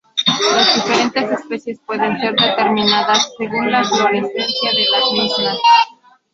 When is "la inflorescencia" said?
3.71-4.71